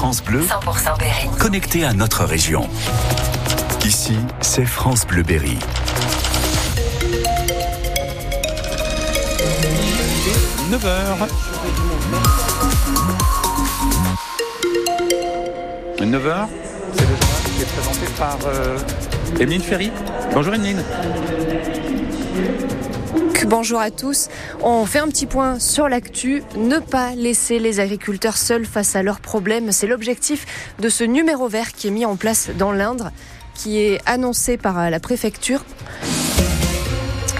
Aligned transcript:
France 0.00 0.22
Bleu, 0.22 0.42
100% 0.42 0.96
Berry. 0.96 1.28
connecté 1.40 1.84
à 1.84 1.92
notre 1.92 2.24
région. 2.24 2.68
Ici, 3.84 4.16
c'est 4.40 4.64
France 4.64 5.04
Bleu 5.04 5.24
Berry. 5.24 5.58
9h. 10.70 11.26
9h, 15.98 16.46
c'est 16.94 17.00
le 17.00 17.16
journal 17.16 17.42
qui 17.56 17.62
est 17.62 17.66
présenté 17.66 18.06
par 18.16 18.38
euh, 18.46 18.78
Emeline 19.40 19.62
Ferry. 19.62 19.90
Bonjour 20.32 20.54
Emeline. 20.54 20.84
Bonjour 23.46 23.78
à 23.80 23.90
tous. 23.90 24.28
On 24.62 24.84
fait 24.84 24.98
un 24.98 25.08
petit 25.08 25.26
point 25.26 25.58
sur 25.60 25.88
l'actu. 25.88 26.42
Ne 26.56 26.78
pas 26.78 27.14
laisser 27.14 27.58
les 27.58 27.78
agriculteurs 27.78 28.36
seuls 28.36 28.66
face 28.66 28.96
à 28.96 29.02
leurs 29.02 29.20
problèmes. 29.20 29.70
C'est 29.70 29.86
l'objectif 29.86 30.44
de 30.80 30.88
ce 30.88 31.04
numéro 31.04 31.46
vert 31.46 31.72
qui 31.72 31.88
est 31.88 31.92
mis 31.92 32.04
en 32.04 32.16
place 32.16 32.50
dans 32.58 32.72
l'Indre, 32.72 33.12
qui 33.54 33.78
est 33.78 34.00
annoncé 34.06 34.56
par 34.56 34.90
la 34.90 35.00
préfecture. 35.00 35.64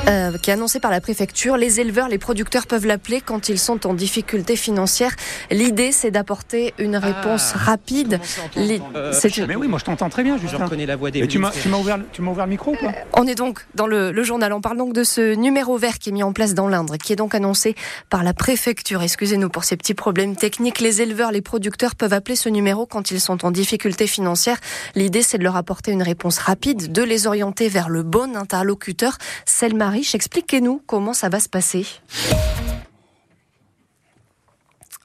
Euh, 0.08 0.38
qui 0.38 0.48
est 0.50 0.54
annoncé 0.54 0.80
par 0.80 0.90
la 0.90 1.00
préfecture. 1.02 1.56
Les 1.58 1.80
éleveurs, 1.80 2.08
les 2.08 2.16
producteurs 2.18 2.66
peuvent 2.66 2.86
l'appeler 2.86 3.20
quand 3.20 3.50
ils 3.50 3.58
sont 3.58 3.86
en 3.86 3.92
difficulté 3.92 4.56
financière. 4.56 5.14
L'idée, 5.50 5.92
c'est 5.92 6.10
d'apporter 6.10 6.72
une 6.78 6.96
réponse 6.96 7.52
Ah, 7.54 7.58
rapide. 7.58 8.18
Les- 8.56 8.80
Euh, 8.96 9.12
une- 9.36 9.46
Mais 9.46 9.56
oui, 9.56 9.68
moi 9.68 9.78
je 9.78 9.84
t'entends 9.84 10.08
très 10.08 10.22
bien, 10.22 10.36
Je 10.38 10.42
Justin. 10.42 10.64
reconnais 10.64 10.86
la 10.86 10.96
voix 10.96 11.10
des 11.10 11.20
Et 11.20 11.28
tu 11.28 11.38
m'as 11.38 11.50
tu 11.50 11.68
m'as 11.68 11.76
ouvert, 11.76 11.98
tu 12.12 12.22
m'as 12.22 12.30
ouvert 12.30 12.46
le 12.46 12.50
micro 12.50 12.72
ou 12.72 12.76
pas 12.76 12.92
On 13.14 13.26
est 13.26 13.34
donc 13.34 13.66
dans 13.74 13.86
le, 13.86 14.10
le 14.10 14.22
journal. 14.22 14.52
On 14.54 14.62
parle 14.62 14.78
donc 14.78 14.94
de 14.94 15.04
ce 15.04 15.34
numéro 15.34 15.76
vert 15.76 15.98
qui 15.98 16.08
est 16.08 16.12
mis 16.12 16.22
en 16.22 16.32
place 16.32 16.54
dans 16.54 16.68
l'Indre, 16.68 16.96
qui 16.96 17.12
est 17.12 17.16
donc 17.16 17.34
annoncé 17.34 17.74
par 18.08 18.22
la 18.24 18.32
préfecture. 18.32 19.02
Excusez-nous 19.02 19.50
pour 19.50 19.64
ces 19.64 19.76
petits 19.76 19.94
problèmes 19.94 20.36
techniques. 20.36 20.80
Les 20.80 21.02
éleveurs, 21.02 21.32
les 21.32 21.42
producteurs 21.42 21.94
peuvent 21.96 22.14
appeler 22.14 22.36
ce 22.36 22.48
numéro 22.48 22.86
quand 22.86 23.10
ils 23.10 23.20
sont 23.20 23.44
en 23.44 23.50
difficulté 23.50 24.06
financière. 24.06 24.56
L'idée, 24.94 25.22
c'est 25.22 25.36
de 25.38 25.44
leur 25.44 25.56
apporter 25.56 25.90
une 25.92 26.02
réponse 26.02 26.38
rapide, 26.38 26.92
de 26.92 27.02
les 27.02 27.26
orienter 27.26 27.68
vers 27.68 27.90
le 27.90 28.02
bon 28.02 28.36
interlocuteur. 28.36 29.18
Selma 29.44 29.90
Expliquez-nous 30.00 30.82
comment 30.86 31.14
ça 31.14 31.28
va 31.28 31.40
se 31.40 31.48
passer. 31.48 31.86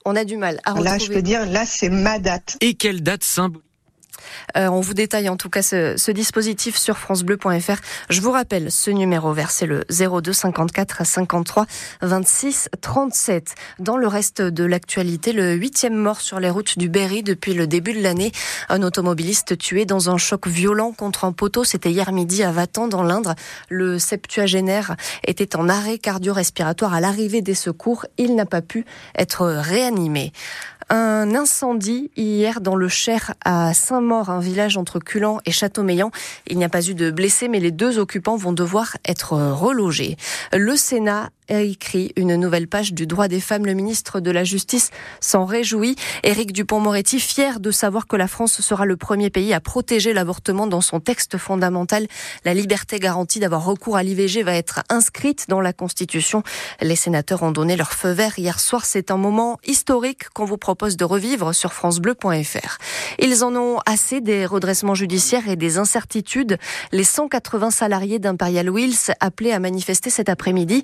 On 0.05 0.15
a 0.15 0.25
du 0.25 0.37
mal 0.37 0.59
à 0.65 0.71
retrouver. 0.71 0.89
Là, 0.89 0.97
je 0.97 1.07
peux 1.07 1.21
dire, 1.21 1.45
là, 1.45 1.65
c'est 1.65 1.89
ma 1.89 2.19
date. 2.19 2.57
Et 2.61 2.73
quelle 2.73 3.01
date 3.01 3.23
symbolique 3.23 3.63
Euh, 4.57 4.67
on 4.67 4.81
vous 4.81 4.93
détaille 4.93 5.29
en 5.29 5.37
tout 5.37 5.49
cas 5.49 5.61
ce, 5.61 6.11
dispositif 6.11 6.77
sur 6.77 6.97
francebleu.fr. 6.97 7.81
Je 8.09 8.21
vous 8.21 8.31
rappelle 8.31 8.71
ce 8.71 8.91
numéro 8.91 9.33
vert, 9.33 9.51
c'est 9.51 9.65
le 9.65 9.83
02 9.89 10.33
54 10.33 11.05
53 11.05 11.65
26 12.01 12.69
37. 12.81 13.55
Dans 13.79 13.97
le 13.97 14.07
reste 14.07 14.41
de 14.41 14.63
l'actualité, 14.63 15.33
le 15.33 15.53
huitième 15.53 15.95
mort 15.95 16.21
sur 16.21 16.39
les 16.39 16.49
routes 16.49 16.77
du 16.77 16.89
Berry 16.89 17.23
depuis 17.23 17.53
le 17.53 17.67
début 17.67 17.93
de 17.93 18.01
l'année. 18.01 18.31
Un 18.69 18.83
automobiliste 18.83 19.57
tué 19.57 19.85
dans 19.85 20.09
un 20.09 20.17
choc 20.17 20.47
violent 20.47 20.91
contre 20.91 21.25
un 21.25 21.31
poteau. 21.31 21.63
C'était 21.63 21.91
hier 21.91 22.11
midi 22.11 22.43
à 22.43 22.51
Vatan 22.51 22.87
dans 22.87 23.03
l'Indre. 23.03 23.35
Le 23.69 23.99
septuagénaire 23.99 24.95
était 25.25 25.55
en 25.55 25.69
arrêt 25.69 25.97
cardio-respiratoire 25.97 26.93
à 26.93 27.01
l'arrivée 27.01 27.41
des 27.41 27.55
secours. 27.55 28.05
Il 28.17 28.35
n'a 28.35 28.45
pas 28.45 28.61
pu 28.61 28.85
être 29.17 29.45
réanimé. 29.45 30.31
Un 30.89 31.35
incendie 31.35 32.11
hier 32.15 32.61
dans 32.61 32.75
le 32.75 32.87
Cher 32.87 33.33
à 33.45 33.73
Saint-Maur, 33.73 34.29
un 34.29 34.39
village 34.39 34.77
entre 34.77 34.99
Culan 34.99 35.39
et 35.45 35.51
Châteaumeillan. 35.51 36.11
Il 36.47 36.57
n'y 36.57 36.65
a 36.65 36.69
pas 36.69 36.87
eu 36.87 36.93
de 36.93 37.11
blessés, 37.11 37.47
mais 37.47 37.59
les 37.59 37.71
deux 37.71 37.99
occupants 37.99 38.35
vont 38.35 38.53
devoir 38.53 38.97
être 39.05 39.33
relogés. 39.33 40.17
Le 40.51 40.75
Sénat 40.75 41.29
écrit 41.49 42.11
une 42.15 42.35
nouvelle 42.35 42.67
page 42.67 42.93
du 42.93 43.07
droit 43.07 43.27
des 43.27 43.39
femmes. 43.39 43.65
Le 43.65 43.73
ministre 43.73 44.19
de 44.19 44.31
la 44.31 44.43
Justice 44.43 44.91
s'en 45.19 45.45
réjouit. 45.45 45.95
Éric 46.23 46.53
Dupont-Moretti, 46.53 47.19
fier 47.19 47.59
de 47.59 47.71
savoir 47.71 48.07
que 48.07 48.15
la 48.15 48.27
France 48.27 48.61
sera 48.61 48.85
le 48.85 48.97
premier 48.97 49.29
pays 49.29 49.53
à 49.53 49.59
protéger 49.59 50.13
l'avortement 50.13 50.67
dans 50.67 50.81
son 50.81 50.99
texte 50.99 51.37
fondamental. 51.37 52.07
La 52.45 52.53
liberté 52.53 52.99
garantie 52.99 53.39
d'avoir 53.39 53.65
recours 53.65 53.97
à 53.97 54.03
l'IVG 54.03 54.43
va 54.43 54.55
être 54.55 54.81
inscrite 54.89 55.45
dans 55.49 55.61
la 55.61 55.73
Constitution. 55.73 56.43
Les 56.81 56.95
sénateurs 56.95 57.43
ont 57.43 57.51
donné 57.51 57.75
leur 57.75 57.93
feu 57.93 58.11
vert 58.11 58.37
hier 58.37 58.59
soir. 58.59 58.85
C'est 58.85 59.11
un 59.11 59.17
moment 59.17 59.57
historique 59.65 60.29
qu'on 60.29 60.45
vous 60.45 60.57
propose 60.57 60.97
de 60.97 61.05
revivre 61.05 61.53
sur 61.53 61.73
francebleu.fr. 61.73 62.77
Ils 63.19 63.43
en 63.43 63.55
ont 63.55 63.79
assez 63.85 64.21
des 64.21 64.45
redressements 64.45 64.95
judiciaires 64.95 65.47
et 65.47 65.55
des 65.55 65.77
incertitudes. 65.77 66.57
Les 66.91 67.03
180 67.03 67.71
salariés 67.71 68.19
d'Imperial 68.19 68.69
Wheels 68.69 69.13
appelés 69.19 69.51
à 69.51 69.59
manifester 69.59 70.09
cet 70.09 70.29
après-midi. 70.29 70.83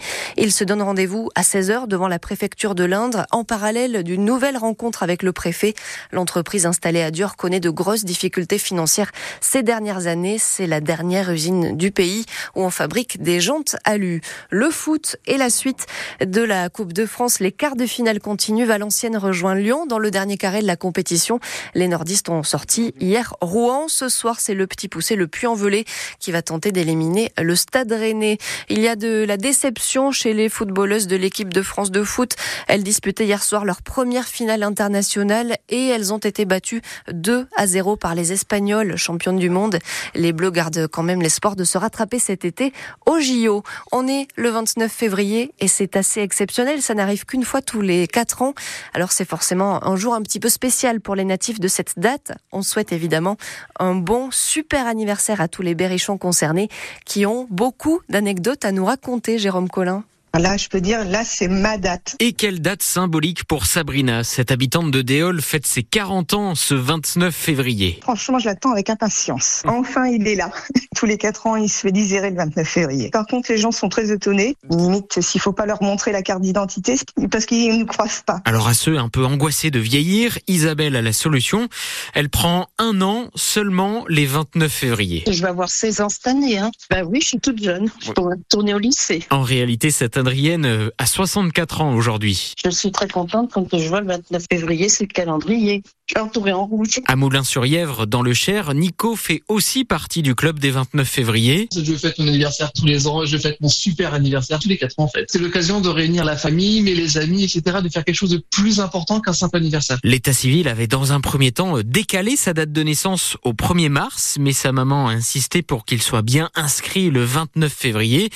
Se 0.52 0.64
donnent 0.64 0.82
rendez-vous 0.82 1.30
à 1.36 1.42
16h 1.42 1.88
devant 1.88 2.08
la 2.08 2.20
préfecture 2.20 2.76
de 2.76 2.84
l'Indre 2.84 3.26
en 3.32 3.44
parallèle 3.44 4.04
d'une 4.04 4.26
nouvelle 4.26 4.58
rencontre 4.58 5.04
avec 5.04 5.24
le 5.24 5.34
préfet. 5.34 5.74
L'entreprise 6.12 6.66
installée 6.66 7.02
à 7.02 7.12
Dior 7.12 7.36
connaît 7.36 7.60
de 7.60 7.70
grosses 7.70 8.06
difficultés 8.06 8.58
financières 8.58 9.12
ces 9.42 9.64
dernières 9.64 10.08
années. 10.08 10.38
C'est 10.40 10.68
la 10.68 10.82
dernière 10.82 11.32
usine 11.32 11.76
du 11.76 11.92
pays 11.92 12.26
où 12.56 12.64
on 12.64 12.70
fabrique 12.70 13.22
des 13.22 13.40
jantes 13.40 13.76
alu. 13.84 14.22
Le 14.50 14.70
foot 14.70 15.18
et 15.26 15.38
la 15.38 15.50
suite 15.50 15.86
de 16.22 16.42
la 16.42 16.70
Coupe 16.70 16.94
de 16.94 17.06
France. 17.06 17.40
Les 17.40 17.52
quarts 17.52 17.76
de 17.76 17.86
finale 17.86 18.20
continuent. 18.20 18.66
Valenciennes 18.66 19.18
rejoint 19.18 19.56
Lyon 19.56 19.86
dans 19.86 20.00
le 20.00 20.12
dernier 20.12 20.38
carré 20.38 20.62
de 20.62 20.68
la 20.68 20.76
compétition. 20.76 21.40
Les 21.76 21.88
nordistes 21.88 22.30
ont 22.30 22.44
sorti 22.44 22.94
hier 23.00 23.36
Rouen. 23.42 23.88
Ce 23.88 24.10
soir, 24.10 24.40
c'est 24.40 24.54
le 24.54 24.68
petit 24.68 24.88
poussé, 24.88 25.16
le 25.16 25.28
Puy-en-Velay, 25.28 25.86
qui 26.20 26.32
va 26.32 26.42
tenter 26.42 26.72
d'éliminer 26.72 27.32
le 27.38 27.56
Stade 27.56 27.92
Rennais. 27.92 28.38
Il 28.70 28.80
y 28.80 28.88
a 28.88 28.96
de 28.96 29.26
la 29.28 29.38
déception 29.38 30.12
chez 30.12 30.34
footballeuses 30.48 31.08
de 31.08 31.18
l'équipe 31.18 31.52
de 31.52 31.62
France 31.62 31.92
de 31.92 32.04
foot. 32.04 32.36
Elles 32.68 32.84
disputaient 32.84 33.26
hier 33.26 33.44
soir 33.44 33.66
leur 33.66 33.82
première 33.82 34.26
finale 34.26 34.64
internationale 34.64 35.58
et 35.68 35.88
elles 35.88 36.14
ont 36.14 36.20
été 36.20 36.46
battues 36.46 36.82
2 37.12 37.48
à 37.58 37.68
0 37.68 37.98
par 37.98 38.16
les 38.16 38.32
Espagnols, 38.32 38.96
championnes 38.96 39.38
du 39.38 39.50
monde. 39.50 39.80
Les 40.16 40.32
Bleus 40.32 40.52
gardent 40.52 40.88
quand 40.88 41.04
même 41.04 41.22
l'espoir 41.22 41.56
de 41.56 41.64
se 41.64 41.78
rattraper 41.78 42.20
cet 42.20 42.46
été 42.46 42.72
au 43.06 43.20
JO. 43.20 43.64
On 43.92 44.08
est 44.08 44.28
le 44.36 44.50
29 44.50 44.92
février 44.92 45.52
et 45.60 45.68
c'est 45.68 45.98
assez 45.98 46.22
exceptionnel. 46.22 46.82
Ça 46.82 46.94
n'arrive 46.94 47.26
qu'une 47.26 47.44
fois 47.44 47.62
tous 47.62 47.82
les 47.82 48.08
quatre 48.08 48.42
ans. 48.42 48.54
Alors 48.94 49.12
c'est 49.12 49.28
forcément 49.28 49.84
un 49.86 49.96
jour 49.96 50.14
un 50.14 50.22
petit 50.22 50.40
peu 50.40 50.50
spécial 50.50 51.02
pour 51.02 51.16
les 51.16 51.26
natifs 51.26 51.60
de 51.60 51.68
cette 51.68 51.98
date. 51.98 52.32
On 52.52 52.62
souhaite 52.62 52.92
évidemment 52.92 53.38
un 53.80 53.96
bon 53.96 54.30
super 54.32 54.86
anniversaire 54.88 55.42
à 55.42 55.48
tous 55.48 55.62
les 55.62 55.76
berrichons 55.76 56.18
concernés 56.18 56.70
qui 57.06 57.26
ont 57.26 57.48
beaucoup 57.50 58.02
d'anecdotes 58.10 58.66
à 58.66 58.72
nous 58.72 58.86
raconter, 58.86 59.38
Jérôme 59.38 59.70
Collin. 59.70 60.04
Là, 60.38 60.58
je 60.58 60.68
peux 60.70 60.80
dire, 60.80 61.04
là, 61.06 61.24
c'est 61.26 61.48
ma 61.48 61.78
date. 61.78 62.16
Et 62.20 62.34
quelle 62.34 62.62
date 62.62 62.84
symbolique 62.84 63.46
pour 63.46 63.66
Sabrina 63.66 64.24
Cette 64.24 64.52
habitante 64.52 64.92
de 64.92 65.02
Déol 65.02 65.42
fête 65.42 65.66
ses 65.66 65.84
40 65.84 66.34
ans 66.34 66.56
ce 66.56 66.76
29 66.76 67.36
février. 67.36 68.00
Franchement, 68.04 68.40
je 68.40 68.46
l'attends 68.46 68.72
avec 68.72 68.90
impatience. 68.90 69.64
Enfin, 69.66 70.06
il 70.06 70.28
est 70.28 70.36
là. 70.36 70.52
Tous 70.96 71.06
les 71.06 71.18
quatre 71.18 71.48
ans, 71.48 71.56
il 71.56 71.68
se 71.68 71.80
fait 71.80 71.92
désirer 71.92 72.30
le 72.30 72.38
29 72.38 72.68
février. 72.68 73.10
Par 73.10 73.26
contre, 73.26 73.52
les 73.52 73.58
gens 73.58 73.72
sont 73.72 73.90
très 73.90 74.12
étonnés. 74.12 74.56
Limite, 74.70 75.20
s'il 75.20 75.42
faut 75.42 75.52
pas 75.52 75.66
leur 75.66 75.82
montrer 75.82 76.12
la 76.12 76.22
carte 76.22 76.42
d'identité, 76.42 76.96
parce 77.32 77.46
qu'ils 77.46 77.74
ne 77.74 77.80
nous 77.80 77.86
croisent 77.86 78.24
pas. 78.26 78.40
Alors 78.46 78.68
à 78.68 78.74
ceux 78.74 78.98
un 78.98 79.10
peu 79.10 79.26
angoissés 79.26 79.72
de 79.72 79.80
vieillir, 79.80 80.38
Isabelle 80.48 80.96
a 80.96 81.02
la 81.02 81.14
solution. 81.14 81.68
Elle 82.14 82.30
prend 82.30 82.68
un 82.78 83.02
an 83.02 83.30
seulement 83.36 84.06
les 84.08 84.26
29 84.26 84.72
février. 84.72 85.24
Je 85.28 85.42
vais 85.42 85.48
avoir 85.50 85.70
16 85.70 86.02
ans 86.02 86.10
cette 86.10 86.28
année. 86.28 86.60
Hein. 86.60 86.72
Bah 86.90 87.04
oui, 87.04 87.20
je 87.22 87.28
suis 87.30 87.40
toute 87.40 87.62
jeune. 87.62 87.90
Je 88.00 88.12
pourrais 88.12 88.36
retourner 88.36 88.74
au 88.74 88.80
lycée. 88.80 89.24
En 89.32 89.42
réalité, 89.42 89.90
cette 89.90 90.19
Adrienne 90.20 90.66
euh, 90.66 90.90
a 90.98 91.06
64 91.06 91.82
ans 91.82 91.96
aujourd'hui. 91.96 92.54
Je 92.64 92.70
suis 92.70 92.92
très 92.92 93.08
contente 93.08 93.52
quand 93.54 93.66
je 93.74 93.88
vois 93.88 94.02
le 94.02 94.08
29 94.08 94.46
février, 94.52 94.90
c'est 94.90 95.06
le 95.06 95.14
calendrier. 95.14 95.82
Je 96.06 96.16
suis 96.16 96.26
entourée 96.26 96.54
en 96.54 96.66
rouge. 96.66 97.02
À 97.06 97.16
Moulins-sur-Yèvre, 97.16 98.08
dans 98.08 98.24
le 98.24 98.34
Cher, 98.34 98.74
Nico 98.74 99.16
fait 99.16 99.44
aussi 99.48 99.86
partie 99.86 100.24
du 100.24 100.34
club 100.34 100.58
des 100.58 100.72
29 100.72 101.08
février. 101.08 101.70
Je 101.72 101.94
fête 101.94 102.18
mon 102.18 102.28
anniversaire 102.28 102.72
tous 102.74 102.86
les 102.86 103.08
ans, 103.08 103.26
je 103.26 103.38
fête 103.38 103.62
mon 103.62 103.70
super 103.70 104.16
anniversaire 104.16 104.60
tous 104.60 104.70
les 104.70 104.78
quatre 104.78 105.00
ans 105.00 105.04
en 105.04 105.08
fait. 105.08 105.26
C'est 105.28 105.40
l'occasion 105.40 105.82
de 105.82 105.90
réunir 105.90 106.26
la 106.26 106.36
famille, 106.36 106.82
mais 106.82 106.96
les 106.96 107.18
amis, 107.18 107.44
etc., 107.44 107.78
de 107.84 107.90
faire 107.90 108.04
quelque 108.04 108.16
chose 108.16 108.32
de 108.32 108.44
plus 108.52 108.80
important 108.80 109.22
qu'un 109.22 109.34
simple 109.34 109.58
anniversaire. 109.58 110.00
L'état 110.04 110.34
civil 110.34 110.68
avait 110.68 110.88
dans 110.88 111.14
un 111.14 111.22
premier 111.22 111.52
temps 111.52 111.78
euh, 111.78 111.84
décalé 111.84 112.36
sa 112.36 112.54
date 112.54 112.72
de 112.72 112.82
naissance 112.82 113.38
au 113.44 113.54
1er 113.54 113.90
mars, 113.90 114.38
mais 114.40 114.52
sa 114.52 114.72
maman 114.72 115.10
a 115.10 115.12
insisté 115.12 115.62
pour 115.62 115.86
qu'il 115.86 116.02
soit 116.02 116.24
bien 116.24 116.50
inscrit 116.56 117.12
le 117.12 117.24
29 117.24 117.72
février, 117.72 118.32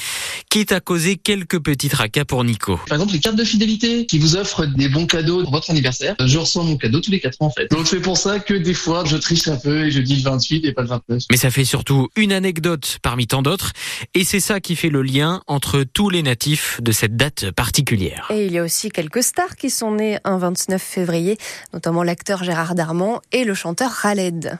quitte 0.50 0.72
à 0.72 0.80
causer 0.80 1.16
quelques 1.16 1.60
petits 1.60 1.73
tracas 1.76 2.26
pour 2.26 2.44
Nico. 2.44 2.80
Par 2.88 2.98
exemple, 2.98 3.14
les 3.14 3.20
cartes 3.20 3.36
de 3.36 3.44
fidélité 3.44 4.06
qui 4.06 4.20
vous 4.20 4.36
offrent 4.36 4.66
des 4.66 4.90
bons 4.90 5.06
cadeaux 5.06 5.44
pour 5.44 5.52
votre 5.52 5.70
anniversaire, 5.70 6.16
je 6.24 6.38
reçois 6.38 6.64
mon 6.64 6.78
cadeau 6.78 7.00
tous 7.00 7.12
les 7.12 7.20
quatre 7.20 7.42
ans 7.42 7.48
en 7.48 7.52
fait. 7.52 7.70
Donc 7.72 7.88
c'est 7.88 8.00
pour 8.00 8.18
ça 8.18 8.40
que 8.40 8.54
des 8.54 8.74
fois 8.74 9.04
je 9.06 9.18
triche 9.18 9.48
un 9.48 9.58
peu 9.58 9.86
et 9.86 9.92
je 9.92 10.00
dis 10.00 10.16
le 10.16 10.24
28 10.24 10.66
et 10.66 10.74
pas 10.74 10.82
le 10.82 10.88
29. 10.88 11.24
Mais 11.32 11.38
ça 11.38 11.52
fait 11.52 11.66
surtout 11.66 12.10
une 12.16 12.32
anecdote 12.32 12.98
parmi 13.02 13.28
tant 13.28 13.42
d'autres, 13.42 13.72
et 14.14 14.24
c'est 14.24 14.40
ça 14.40 14.60
qui 14.60 14.76
fait 14.76 14.90
le 14.90 15.02
lien 15.02 15.42
entre 15.48 15.84
tous 15.84 16.10
les 16.10 16.24
natifs 16.24 16.82
de 16.82 16.92
cette 16.92 17.16
date 17.16 17.52
particulière. 17.52 18.28
Et 18.30 18.46
il 18.46 18.52
y 18.52 18.60
a 18.60 18.64
aussi 18.64 18.90
quelques 18.90 19.24
stars 19.24 19.56
qui 19.56 19.70
sont 19.70 19.92
nées 19.92 20.18
un 20.24 20.38
29 20.38 20.82
février, 20.82 21.38
notamment 21.74 22.04
l'acteur 22.04 22.44
Gérard 22.44 22.76
Darmon 22.76 23.20
et 23.32 23.44
le 23.44 23.54
chanteur 23.54 24.00
Khaled. 24.02 24.58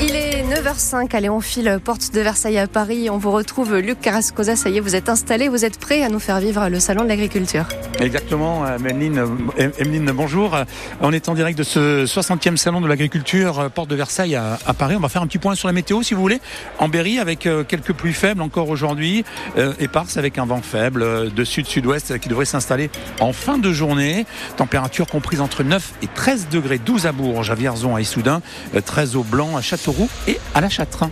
Il 0.00 0.14
est 0.14 0.35
9h05. 0.46 1.14
Allez, 1.16 1.28
on 1.28 1.40
file 1.40 1.80
porte 1.82 2.14
de 2.14 2.20
Versailles 2.20 2.58
à 2.58 2.68
Paris. 2.68 3.10
On 3.10 3.18
vous 3.18 3.32
retrouve 3.32 3.76
Luc 3.78 4.00
Carrascosa. 4.00 4.54
Ça 4.54 4.68
y 4.68 4.76
est, 4.76 4.80
vous 4.80 4.94
êtes 4.94 5.08
installé, 5.08 5.48
vous 5.48 5.64
êtes 5.64 5.80
prêt 5.80 6.04
à 6.04 6.08
nous 6.08 6.20
faire 6.20 6.38
vivre 6.38 6.68
le 6.68 6.78
salon 6.78 7.02
de 7.02 7.08
l'agriculture. 7.08 7.64
Exactement, 7.98 8.64
euh, 8.64 8.76
Emeline, 8.78 9.18
euh, 9.18 9.70
Emeline, 9.78 10.12
bonjour. 10.12 10.56
On 11.00 11.12
est 11.12 11.28
en 11.28 11.34
direct 11.34 11.58
de 11.58 11.64
ce 11.64 12.04
60e 12.04 12.56
salon 12.56 12.80
de 12.80 12.86
l'agriculture, 12.86 13.58
euh, 13.58 13.68
porte 13.70 13.90
de 13.90 13.96
Versailles 13.96 14.36
à, 14.36 14.58
à, 14.66 14.72
Paris. 14.72 14.94
On 14.96 15.00
va 15.00 15.08
faire 15.08 15.22
un 15.22 15.26
petit 15.26 15.38
point 15.38 15.56
sur 15.56 15.66
la 15.66 15.72
météo, 15.72 16.04
si 16.04 16.14
vous 16.14 16.20
voulez. 16.20 16.40
En 16.78 16.88
Berry, 16.88 17.18
avec 17.18 17.40
quelques 17.40 17.92
pluies 17.92 18.12
faibles 18.12 18.42
encore 18.42 18.68
aujourd'hui, 18.68 19.24
euh, 19.58 19.72
éparses 19.80 20.16
avec 20.16 20.38
un 20.38 20.46
vent 20.46 20.62
faible 20.62 21.32
de 21.32 21.44
sud-sud-ouest 21.44 22.20
qui 22.20 22.28
devrait 22.28 22.44
s'installer 22.44 22.90
en 23.18 23.32
fin 23.32 23.58
de 23.58 23.72
journée. 23.72 24.26
Température 24.56 25.08
comprise 25.08 25.40
entre 25.40 25.64
9 25.64 25.94
et 26.02 26.08
13 26.14 26.48
degrés, 26.52 26.78
12 26.78 27.06
à 27.06 27.12
Bourges, 27.12 27.50
à 27.50 27.56
Vierzon, 27.56 27.96
à 27.96 28.00
Issoudun, 28.00 28.42
13 28.84 29.16
au 29.16 29.24
Blanc, 29.24 29.56
à 29.56 29.60
Châteauroux 29.62 30.08
et 30.28 30.35
à 30.54 30.60
La 30.60 30.68
Châtrain. 30.68 31.10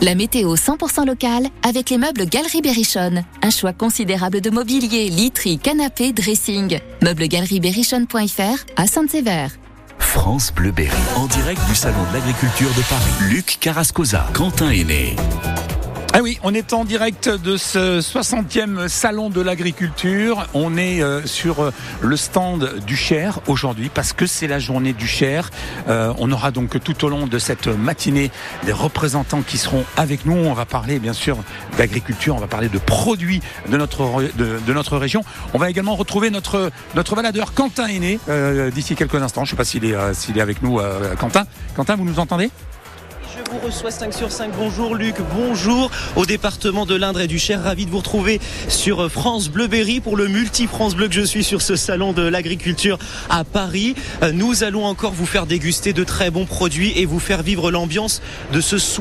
La 0.00 0.16
météo 0.16 0.56
100% 0.56 1.06
locale 1.06 1.46
avec 1.62 1.90
les 1.90 1.98
meubles 1.98 2.26
Galerie 2.26 2.60
Berrichonne. 2.60 3.24
Un 3.40 3.50
choix 3.50 3.72
considérable 3.72 4.40
de 4.40 4.50
mobilier, 4.50 5.08
literie, 5.08 5.58
canapé, 5.58 6.12
dressing. 6.12 6.80
Meubles-galerie-berrichonne.fr 7.02 8.64
à 8.76 8.86
Sainte-Sévère. 8.86 9.52
France 9.98 10.52
Bleu 10.52 10.72
Berry, 10.72 10.90
en 11.16 11.26
direct 11.26 11.60
du 11.68 11.74
Salon 11.74 12.02
de 12.10 12.18
l'Agriculture 12.18 12.70
de 12.76 12.82
Paris. 12.82 13.32
Luc 13.32 13.58
Carrascosa, 13.60 14.26
Quentin 14.34 14.70
Aîné. 14.70 15.14
Ah 16.14 16.20
oui, 16.22 16.38
on 16.42 16.52
est 16.52 16.74
en 16.74 16.84
direct 16.84 17.30
de 17.30 17.56
ce 17.56 18.00
60e 18.00 18.88
salon 18.88 19.30
de 19.30 19.40
l'agriculture. 19.40 20.46
On 20.52 20.76
est 20.76 21.02
euh, 21.02 21.24
sur 21.24 21.60
euh, 21.60 21.72
le 22.02 22.18
stand 22.18 22.80
du 22.86 22.96
Cher 22.96 23.40
aujourd'hui 23.46 23.88
parce 23.88 24.12
que 24.12 24.26
c'est 24.26 24.46
la 24.46 24.58
journée 24.58 24.92
du 24.92 25.06
Cher. 25.06 25.48
Euh, 25.88 26.12
on 26.18 26.30
aura 26.30 26.50
donc 26.50 26.78
tout 26.84 27.06
au 27.06 27.08
long 27.08 27.26
de 27.26 27.38
cette 27.38 27.66
matinée 27.66 28.30
des 28.66 28.72
représentants 28.72 29.40
qui 29.40 29.56
seront 29.56 29.86
avec 29.96 30.26
nous. 30.26 30.34
On 30.34 30.52
va 30.52 30.66
parler 30.66 30.98
bien 30.98 31.14
sûr 31.14 31.38
d'agriculture, 31.78 32.36
on 32.36 32.40
va 32.40 32.46
parler 32.46 32.68
de 32.68 32.78
produits 32.78 33.40
de 33.70 33.78
notre 33.78 34.02
de, 34.36 34.72
notre 34.74 34.98
région. 34.98 35.24
On 35.54 35.58
va 35.58 35.70
également 35.70 35.96
retrouver 35.96 36.28
notre 36.28 36.70
notre 36.94 37.16
baladeur 37.16 37.54
Quentin 37.54 37.86
Aîné 37.86 38.18
d'ici 38.74 38.96
quelques 38.96 39.14
instants. 39.14 39.46
Je 39.46 39.52
ne 39.54 39.56
sais 39.56 39.56
pas 39.56 39.64
s'il 39.64 39.86
est 39.86 39.96
s'il 40.12 40.36
est 40.36 40.42
avec 40.42 40.62
nous 40.62 40.78
Quentin. 41.18 41.44
Quentin, 41.74 41.96
vous 41.96 42.04
nous 42.04 42.18
entendez? 42.18 42.50
Je 43.52 43.58
vous 43.58 43.66
reçois 43.66 43.90
5 43.90 44.14
sur 44.14 44.32
5. 44.32 44.52
Bonjour 44.56 44.94
Luc, 44.94 45.16
bonjour 45.34 45.90
au 46.16 46.26
département 46.26 46.86
de 46.86 46.94
l'Indre 46.94 47.20
et 47.20 47.26
du 47.26 47.38
Cher. 47.38 47.62
Ravi 47.62 47.86
de 47.86 47.90
vous 47.90 47.98
retrouver 47.98 48.40
sur 48.68 49.10
France 49.10 49.48
Bleu 49.48 49.66
Berry 49.66 50.00
pour 50.00 50.16
le 50.16 50.28
multi-France 50.28 50.94
Bleu 50.94 51.08
que 51.08 51.14
je 51.14 51.22
suis 51.22 51.44
sur 51.44 51.60
ce 51.60 51.76
salon 51.76 52.12
de 52.12 52.22
l'agriculture 52.22 52.98
à 53.28 53.44
Paris. 53.44 53.94
Nous 54.32 54.64
allons 54.64 54.84
encore 54.84 55.12
vous 55.12 55.26
faire 55.26 55.46
déguster 55.46 55.92
de 55.92 56.04
très 56.04 56.30
bons 56.30 56.46
produits 56.46 56.92
et 56.96 57.04
vous 57.04 57.18
faire 57.18 57.42
vivre 57.42 57.70
l'ambiance 57.70 58.22
de 58.52 58.60
ce 58.60 58.78
soir. 58.78 58.92